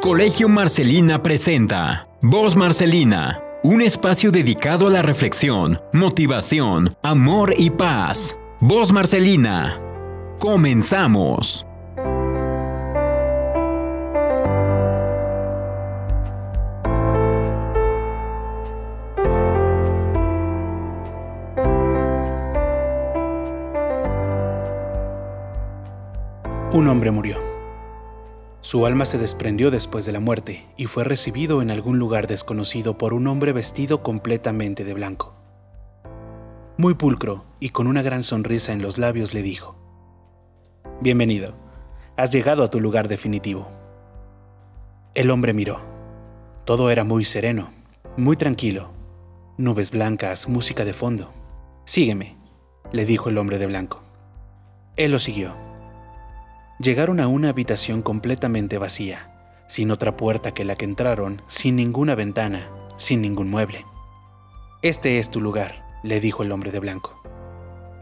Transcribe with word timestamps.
Colegio 0.00 0.48
Marcelina 0.48 1.20
presenta 1.24 2.06
Voz 2.22 2.54
Marcelina, 2.54 3.42
un 3.64 3.82
espacio 3.82 4.30
dedicado 4.30 4.86
a 4.86 4.90
la 4.90 5.02
reflexión, 5.02 5.80
motivación, 5.92 6.96
amor 7.02 7.52
y 7.58 7.70
paz. 7.70 8.36
Voz 8.60 8.92
Marcelina. 8.92 9.76
Comenzamos. 10.38 11.66
Un 26.72 26.86
hombre 26.86 27.10
murió. 27.10 27.47
Su 28.68 28.84
alma 28.84 29.06
se 29.06 29.16
desprendió 29.16 29.70
después 29.70 30.04
de 30.04 30.12
la 30.12 30.20
muerte 30.20 30.66
y 30.76 30.84
fue 30.84 31.02
recibido 31.02 31.62
en 31.62 31.70
algún 31.70 31.98
lugar 31.98 32.26
desconocido 32.26 32.98
por 32.98 33.14
un 33.14 33.26
hombre 33.26 33.54
vestido 33.54 34.02
completamente 34.02 34.84
de 34.84 34.92
blanco. 34.92 35.34
Muy 36.76 36.92
pulcro 36.92 37.46
y 37.60 37.70
con 37.70 37.86
una 37.86 38.02
gran 38.02 38.22
sonrisa 38.22 38.74
en 38.74 38.82
los 38.82 38.98
labios 38.98 39.32
le 39.32 39.40
dijo, 39.40 39.74
Bienvenido, 41.00 41.54
has 42.18 42.30
llegado 42.30 42.62
a 42.62 42.68
tu 42.68 42.78
lugar 42.78 43.08
definitivo. 43.08 43.70
El 45.14 45.30
hombre 45.30 45.54
miró. 45.54 45.80
Todo 46.66 46.90
era 46.90 47.04
muy 47.04 47.24
sereno, 47.24 47.70
muy 48.18 48.36
tranquilo. 48.36 48.90
Nubes 49.56 49.92
blancas, 49.92 50.46
música 50.46 50.84
de 50.84 50.92
fondo. 50.92 51.32
Sígueme, 51.86 52.36
le 52.92 53.06
dijo 53.06 53.30
el 53.30 53.38
hombre 53.38 53.58
de 53.58 53.66
blanco. 53.66 54.02
Él 54.96 55.12
lo 55.12 55.18
siguió 55.20 55.67
llegaron 56.78 57.18
a 57.20 57.28
una 57.28 57.48
habitación 57.48 58.02
completamente 58.02 58.78
vacía, 58.78 59.30
sin 59.66 59.90
otra 59.90 60.16
puerta 60.16 60.52
que 60.52 60.64
la 60.64 60.76
que 60.76 60.84
entraron, 60.84 61.42
sin 61.48 61.76
ninguna 61.76 62.14
ventana, 62.14 62.68
sin 62.96 63.20
ningún 63.20 63.50
mueble. 63.50 63.84
Este 64.82 65.18
es 65.18 65.30
tu 65.30 65.40
lugar, 65.40 65.84
le 66.02 66.20
dijo 66.20 66.42
el 66.42 66.52
hombre 66.52 66.70
de 66.70 66.78
blanco. 66.78 67.20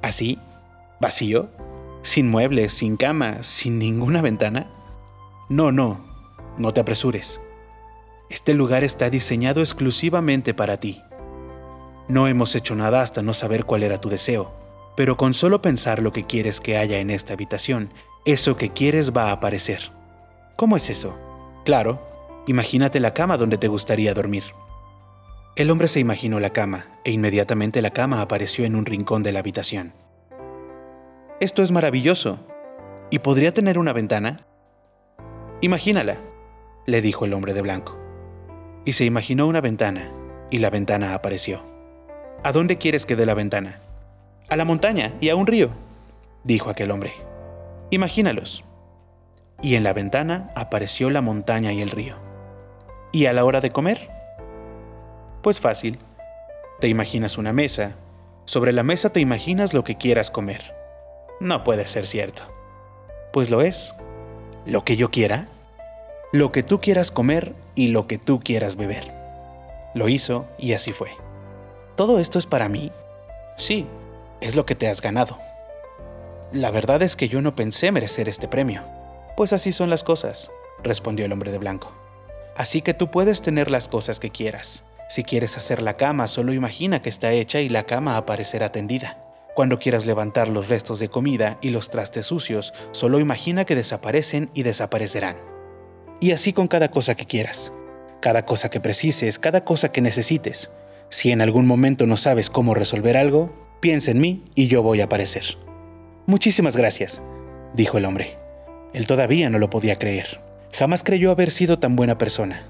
¿Así? 0.00 0.38
¿Vacío? 1.00 1.50
¿Sin 2.02 2.28
muebles, 2.28 2.72
sin 2.72 2.96
cama, 2.96 3.42
sin 3.42 3.78
ninguna 3.78 4.22
ventana? 4.22 4.70
No, 5.48 5.70
no, 5.70 6.00
no 6.56 6.72
te 6.72 6.80
apresures. 6.80 7.40
Este 8.30 8.54
lugar 8.54 8.82
está 8.82 9.10
diseñado 9.10 9.60
exclusivamente 9.60 10.54
para 10.54 10.78
ti. 10.78 11.02
No 12.08 12.26
hemos 12.26 12.54
hecho 12.54 12.74
nada 12.74 13.02
hasta 13.02 13.22
no 13.22 13.34
saber 13.34 13.64
cuál 13.64 13.82
era 13.82 14.00
tu 14.00 14.08
deseo, 14.08 14.52
pero 14.96 15.16
con 15.16 15.34
solo 15.34 15.60
pensar 15.60 16.02
lo 16.02 16.12
que 16.12 16.24
quieres 16.24 16.60
que 16.60 16.78
haya 16.78 16.98
en 16.98 17.10
esta 17.10 17.34
habitación 17.34 17.92
eso 18.24 18.56
que 18.56 18.70
quieres 18.70 19.12
va 19.12 19.30
a 19.30 19.32
aparecer. 19.32 19.90
¿Cómo 20.54 20.76
es 20.76 20.90
eso? 20.90 21.18
Claro, 21.64 22.00
imagínate 22.46 23.00
la 23.00 23.14
cama 23.14 23.36
donde 23.36 23.58
te 23.58 23.66
gustaría 23.66 24.14
dormir. 24.14 24.44
El 25.56 25.70
hombre 25.70 25.88
se 25.88 25.98
imaginó 25.98 26.38
la 26.38 26.50
cama 26.50 26.86
e 27.04 27.10
inmediatamente 27.10 27.82
la 27.82 27.90
cama 27.90 28.20
apareció 28.20 28.64
en 28.64 28.76
un 28.76 28.86
rincón 28.86 29.24
de 29.24 29.32
la 29.32 29.40
habitación. 29.40 29.92
Esto 31.40 31.62
es 31.62 31.72
maravilloso. 31.72 32.38
¿Y 33.10 33.18
podría 33.18 33.52
tener 33.52 33.76
una 33.76 33.92
ventana? 33.92 34.46
Imagínala, 35.60 36.18
le 36.86 37.02
dijo 37.02 37.24
el 37.24 37.34
hombre 37.34 37.54
de 37.54 37.62
blanco. 37.62 37.98
Y 38.84 38.92
se 38.92 39.04
imaginó 39.04 39.48
una 39.48 39.60
ventana, 39.60 40.12
y 40.50 40.58
la 40.58 40.70
ventana 40.70 41.14
apareció. 41.14 41.62
¿A 42.44 42.52
dónde 42.52 42.78
quieres 42.78 43.04
que 43.04 43.16
dé 43.16 43.26
la 43.26 43.34
ventana? 43.34 43.80
A 44.48 44.56
la 44.56 44.64
montaña 44.64 45.12
y 45.20 45.28
a 45.28 45.36
un 45.36 45.46
río, 45.46 45.70
dijo 46.44 46.70
aquel 46.70 46.92
hombre. 46.92 47.31
Imagínalos. 47.92 48.64
Y 49.60 49.74
en 49.74 49.84
la 49.84 49.92
ventana 49.92 50.50
apareció 50.54 51.10
la 51.10 51.20
montaña 51.20 51.74
y 51.74 51.82
el 51.82 51.90
río. 51.90 52.16
¿Y 53.12 53.26
a 53.26 53.34
la 53.34 53.44
hora 53.44 53.60
de 53.60 53.68
comer? 53.68 54.08
Pues 55.42 55.60
fácil. 55.60 55.98
Te 56.80 56.88
imaginas 56.88 57.36
una 57.36 57.52
mesa. 57.52 57.96
Sobre 58.46 58.72
la 58.72 58.82
mesa 58.82 59.10
te 59.10 59.20
imaginas 59.20 59.74
lo 59.74 59.84
que 59.84 59.98
quieras 59.98 60.30
comer. 60.30 60.74
No 61.38 61.64
puede 61.64 61.86
ser 61.86 62.06
cierto. 62.06 62.44
Pues 63.30 63.50
lo 63.50 63.60
es. 63.60 63.94
Lo 64.64 64.86
que 64.86 64.96
yo 64.96 65.10
quiera. 65.10 65.48
Lo 66.32 66.50
que 66.50 66.62
tú 66.62 66.80
quieras 66.80 67.10
comer 67.10 67.54
y 67.74 67.88
lo 67.88 68.06
que 68.06 68.16
tú 68.16 68.40
quieras 68.40 68.76
beber. 68.76 69.12
Lo 69.94 70.08
hizo 70.08 70.46
y 70.56 70.72
así 70.72 70.94
fue. 70.94 71.10
¿Todo 71.94 72.20
esto 72.20 72.38
es 72.38 72.46
para 72.46 72.70
mí? 72.70 72.90
Sí, 73.58 73.86
es 74.40 74.56
lo 74.56 74.64
que 74.64 74.76
te 74.76 74.88
has 74.88 75.02
ganado. 75.02 75.36
La 76.52 76.70
verdad 76.70 77.00
es 77.00 77.16
que 77.16 77.30
yo 77.30 77.40
no 77.40 77.56
pensé 77.56 77.92
merecer 77.92 78.28
este 78.28 78.46
premio. 78.46 78.82
Pues 79.38 79.54
así 79.54 79.72
son 79.72 79.88
las 79.88 80.04
cosas, 80.04 80.50
respondió 80.82 81.24
el 81.24 81.32
hombre 81.32 81.50
de 81.50 81.56
blanco. 81.56 81.94
Así 82.54 82.82
que 82.82 82.92
tú 82.92 83.10
puedes 83.10 83.40
tener 83.40 83.70
las 83.70 83.88
cosas 83.88 84.20
que 84.20 84.28
quieras. 84.28 84.84
Si 85.08 85.24
quieres 85.24 85.56
hacer 85.56 85.80
la 85.80 85.96
cama, 85.96 86.28
solo 86.28 86.52
imagina 86.52 87.00
que 87.00 87.08
está 87.08 87.32
hecha 87.32 87.60
y 87.60 87.70
la 87.70 87.84
cama 87.84 88.18
aparecerá 88.18 88.70
tendida. 88.70 89.16
Cuando 89.54 89.78
quieras 89.78 90.04
levantar 90.04 90.48
los 90.48 90.68
restos 90.68 90.98
de 90.98 91.08
comida 91.08 91.56
y 91.62 91.70
los 91.70 91.88
trastes 91.88 92.26
sucios, 92.26 92.74
solo 92.90 93.18
imagina 93.18 93.64
que 93.64 93.74
desaparecen 93.74 94.50
y 94.52 94.62
desaparecerán. 94.62 95.38
Y 96.20 96.32
así 96.32 96.52
con 96.52 96.68
cada 96.68 96.90
cosa 96.90 97.14
que 97.14 97.24
quieras. 97.24 97.72
Cada 98.20 98.44
cosa 98.44 98.68
que 98.68 98.80
precises, 98.80 99.38
cada 99.38 99.64
cosa 99.64 99.90
que 99.90 100.02
necesites. 100.02 100.70
Si 101.08 101.30
en 101.30 101.40
algún 101.40 101.66
momento 101.66 102.06
no 102.06 102.18
sabes 102.18 102.50
cómo 102.50 102.74
resolver 102.74 103.16
algo, 103.16 103.50
piensa 103.80 104.10
en 104.10 104.20
mí 104.20 104.44
y 104.54 104.66
yo 104.66 104.82
voy 104.82 105.00
a 105.00 105.04
aparecer. 105.04 105.56
Muchísimas 106.26 106.76
gracias, 106.76 107.20
dijo 107.74 107.98
el 107.98 108.04
hombre. 108.04 108.38
Él 108.92 109.06
todavía 109.06 109.50
no 109.50 109.58
lo 109.58 109.70
podía 109.70 109.96
creer. 109.96 110.40
Jamás 110.72 111.02
creyó 111.02 111.30
haber 111.30 111.50
sido 111.50 111.78
tan 111.78 111.96
buena 111.96 112.16
persona. 112.18 112.68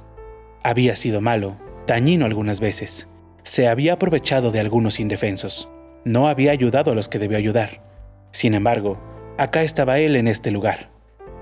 Había 0.62 0.96
sido 0.96 1.20
malo, 1.20 1.56
dañino 1.86 2.24
algunas 2.24 2.60
veces. 2.60 3.08
Se 3.42 3.68
había 3.68 3.94
aprovechado 3.94 4.52
de 4.52 4.60
algunos 4.60 5.00
indefensos. 5.00 5.68
No 6.04 6.28
había 6.28 6.52
ayudado 6.52 6.92
a 6.92 6.94
los 6.94 7.08
que 7.08 7.18
debió 7.18 7.36
ayudar. 7.36 7.82
Sin 8.30 8.54
embargo, 8.54 8.98
acá 9.38 9.62
estaba 9.62 9.98
él 9.98 10.16
en 10.16 10.28
este 10.28 10.50
lugar. 10.50 10.90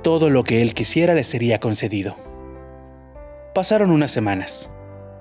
Todo 0.03 0.31
lo 0.31 0.45
que 0.45 0.63
él 0.63 0.75
quisiera 0.75 1.15
le 1.15 1.25
sería 1.25 1.61
concedido. 1.61 2.17
Pasaron 3.55 3.91
unas 3.91 4.11
semanas, 4.11 4.71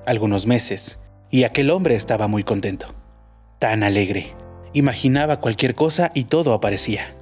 algunos 0.06 0.48
meses, 0.48 1.00
y 1.30 1.44
aquel 1.44 1.70
hombre 1.70 1.96
estaba 1.96 2.28
muy 2.28 2.44
contento. 2.44 2.96
Tan 3.60 3.84
alegre, 3.84 4.34
Imaginaba 4.74 5.40
cualquier 5.40 5.74
cosa 5.76 6.12
y 6.14 6.26
todo 6.26 6.54
aparecía. 6.54 7.16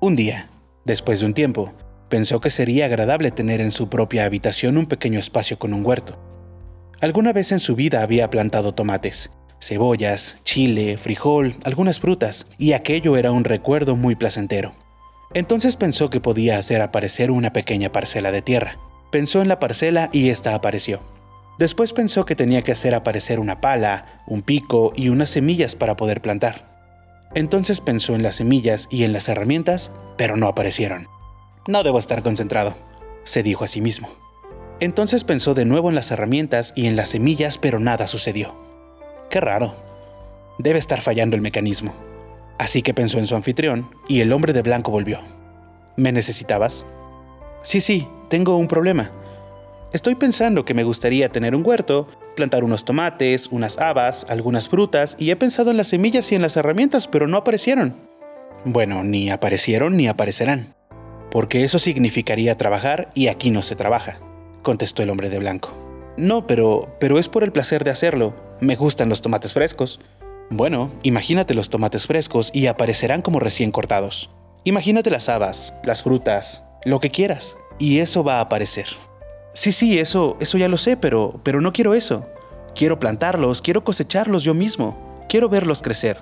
Un 0.00 0.16
día, 0.16 0.48
después 0.84 1.20
de 1.20 1.26
un 1.26 1.34
tiempo, 1.34 1.72
pensó 2.08 2.40
que 2.40 2.50
sería 2.50 2.86
agradable 2.86 3.30
tener 3.30 3.60
en 3.60 3.70
su 3.70 3.88
propia 3.88 4.24
habitación 4.24 4.78
un 4.78 4.86
pequeño 4.86 5.18
espacio 5.18 5.58
con 5.58 5.74
un 5.74 5.84
huerto. 5.84 6.18
Alguna 7.00 7.32
vez 7.32 7.52
en 7.52 7.60
su 7.60 7.76
vida 7.76 8.02
había 8.02 8.30
plantado 8.30 8.72
tomates, 8.72 9.30
cebollas, 9.60 10.38
chile, 10.44 10.96
frijol, 10.96 11.56
algunas 11.64 12.00
frutas, 12.00 12.46
y 12.58 12.72
aquello 12.72 13.16
era 13.16 13.32
un 13.32 13.44
recuerdo 13.44 13.96
muy 13.96 14.14
placentero. 14.14 14.72
Entonces 15.34 15.76
pensó 15.76 16.08
que 16.08 16.20
podía 16.20 16.58
hacer 16.58 16.80
aparecer 16.80 17.30
una 17.30 17.52
pequeña 17.52 17.92
parcela 17.92 18.30
de 18.30 18.42
tierra. 18.42 18.78
Pensó 19.10 19.42
en 19.42 19.48
la 19.48 19.58
parcela 19.58 20.08
y 20.12 20.30
ésta 20.30 20.54
apareció. 20.54 21.00
Después 21.58 21.92
pensó 21.92 22.26
que 22.26 22.36
tenía 22.36 22.62
que 22.62 22.72
hacer 22.72 22.94
aparecer 22.94 23.40
una 23.40 23.60
pala, 23.60 24.22
un 24.26 24.42
pico 24.42 24.92
y 24.94 25.08
unas 25.08 25.30
semillas 25.30 25.74
para 25.74 25.96
poder 25.96 26.20
plantar. 26.20 26.76
Entonces 27.34 27.80
pensó 27.80 28.14
en 28.14 28.22
las 28.22 28.36
semillas 28.36 28.88
y 28.90 29.04
en 29.04 29.12
las 29.12 29.28
herramientas, 29.28 29.90
pero 30.16 30.36
no 30.36 30.48
aparecieron. 30.48 31.08
No 31.66 31.82
debo 31.82 31.98
estar 31.98 32.22
concentrado, 32.22 32.74
se 33.24 33.42
dijo 33.42 33.64
a 33.64 33.68
sí 33.68 33.80
mismo. 33.80 34.08
Entonces 34.80 35.24
pensó 35.24 35.54
de 35.54 35.64
nuevo 35.64 35.88
en 35.88 35.94
las 35.94 36.10
herramientas 36.10 36.72
y 36.76 36.86
en 36.86 36.96
las 36.96 37.08
semillas, 37.08 37.56
pero 37.56 37.80
nada 37.80 38.06
sucedió. 38.06 38.54
Qué 39.30 39.40
raro. 39.40 39.74
Debe 40.58 40.78
estar 40.78 41.00
fallando 41.00 41.36
el 41.36 41.42
mecanismo. 41.42 41.94
Así 42.58 42.82
que 42.82 42.94
pensó 42.94 43.18
en 43.18 43.26
su 43.26 43.34
anfitrión 43.34 43.90
y 44.08 44.20
el 44.20 44.32
hombre 44.32 44.52
de 44.52 44.62
blanco 44.62 44.90
volvió. 44.90 45.20
¿Me 45.96 46.12
necesitabas? 46.12 46.84
Sí, 47.62 47.80
sí, 47.80 48.06
tengo 48.28 48.56
un 48.56 48.68
problema. 48.68 49.10
Estoy 49.96 50.14
pensando 50.14 50.66
que 50.66 50.74
me 50.74 50.84
gustaría 50.84 51.30
tener 51.30 51.54
un 51.54 51.66
huerto, 51.66 52.06
plantar 52.34 52.64
unos 52.64 52.84
tomates, 52.84 53.48
unas 53.50 53.78
habas, 53.78 54.26
algunas 54.28 54.68
frutas, 54.68 55.16
y 55.18 55.30
he 55.30 55.36
pensado 55.36 55.70
en 55.70 55.78
las 55.78 55.88
semillas 55.88 56.30
y 56.30 56.34
en 56.34 56.42
las 56.42 56.58
herramientas, 56.58 57.08
pero 57.08 57.26
no 57.26 57.38
aparecieron. 57.38 57.94
Bueno, 58.66 59.04
ni 59.04 59.30
aparecieron 59.30 59.96
ni 59.96 60.06
aparecerán. 60.06 60.74
Porque 61.30 61.64
eso 61.64 61.78
significaría 61.78 62.58
trabajar 62.58 63.08
y 63.14 63.28
aquí 63.28 63.50
no 63.50 63.62
se 63.62 63.74
trabaja, 63.74 64.18
contestó 64.60 65.02
el 65.02 65.08
hombre 65.08 65.30
de 65.30 65.38
blanco. 65.38 65.72
No, 66.18 66.46
pero, 66.46 66.94
pero 67.00 67.18
es 67.18 67.30
por 67.30 67.42
el 67.42 67.52
placer 67.52 67.82
de 67.82 67.90
hacerlo. 67.90 68.34
Me 68.60 68.76
gustan 68.76 69.08
los 69.08 69.22
tomates 69.22 69.54
frescos. 69.54 69.98
Bueno, 70.50 70.90
imagínate 71.04 71.54
los 71.54 71.70
tomates 71.70 72.06
frescos 72.06 72.50
y 72.52 72.66
aparecerán 72.66 73.22
como 73.22 73.40
recién 73.40 73.72
cortados. 73.72 74.28
Imagínate 74.64 75.08
las 75.08 75.30
habas, 75.30 75.72
las 75.84 76.02
frutas, 76.02 76.64
lo 76.84 77.00
que 77.00 77.10
quieras, 77.10 77.56
y 77.78 78.00
eso 78.00 78.22
va 78.22 78.34
a 78.36 78.40
aparecer 78.42 78.88
sí, 79.56 79.72
sí, 79.72 79.98
eso, 79.98 80.36
eso 80.38 80.58
ya 80.58 80.68
lo 80.68 80.76
sé, 80.76 80.96
pero, 80.96 81.40
pero 81.42 81.60
no 81.60 81.72
quiero 81.72 81.94
eso. 81.94 82.26
Quiero 82.74 82.98
plantarlos, 82.98 83.62
quiero 83.62 83.82
cosecharlos 83.84 84.42
yo 84.44 84.52
mismo, 84.52 85.24
quiero 85.30 85.48
verlos 85.48 85.80
crecer, 85.80 86.18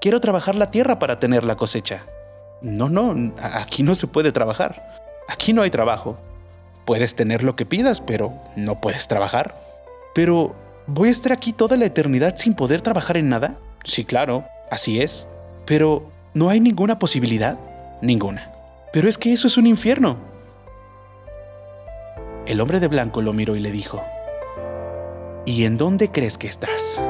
quiero 0.00 0.20
trabajar 0.20 0.56
la 0.56 0.70
tierra 0.70 0.98
para 0.98 1.20
tener 1.20 1.44
la 1.44 1.56
cosecha. 1.56 2.04
No, 2.60 2.88
no, 2.88 3.32
aquí 3.40 3.84
no 3.84 3.94
se 3.94 4.08
puede 4.08 4.32
trabajar. 4.32 4.82
Aquí 5.28 5.52
no 5.52 5.62
hay 5.62 5.70
trabajo. 5.70 6.18
Puedes 6.84 7.14
tener 7.14 7.44
lo 7.44 7.54
que 7.54 7.66
pidas, 7.66 8.00
pero 8.00 8.32
no 8.56 8.80
puedes 8.80 9.06
trabajar. 9.06 9.54
Pero, 10.14 10.54
¿voy 10.86 11.08
a 11.08 11.12
estar 11.12 11.32
aquí 11.32 11.52
toda 11.52 11.76
la 11.76 11.86
eternidad 11.86 12.36
sin 12.36 12.54
poder 12.54 12.80
trabajar 12.80 13.16
en 13.16 13.28
nada? 13.28 13.58
Sí, 13.84 14.04
claro, 14.04 14.44
así 14.70 15.00
es. 15.00 15.26
Pero, 15.66 16.10
¿no 16.34 16.50
hay 16.50 16.60
ninguna 16.60 16.98
posibilidad? 16.98 17.58
Ninguna. 18.00 18.52
Pero 18.92 19.08
es 19.08 19.18
que 19.18 19.32
eso 19.32 19.46
es 19.46 19.56
un 19.56 19.66
infierno. 19.66 20.31
El 22.52 22.60
hombre 22.60 22.80
de 22.80 22.88
blanco 22.88 23.22
lo 23.22 23.32
miró 23.32 23.56
y 23.56 23.60
le 23.60 23.72
dijo, 23.72 24.02
¿Y 25.46 25.64
en 25.64 25.78
dónde 25.78 26.10
crees 26.10 26.36
que 26.36 26.48
estás? 26.48 27.00